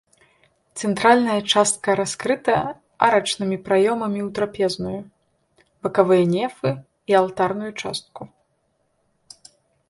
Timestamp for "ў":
4.23-4.29